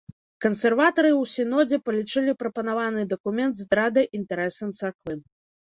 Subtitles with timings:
[0.43, 5.13] Кансерватары ў сінодзе палічылі прапанаваны дакумент здрадай інтарэсам царквы.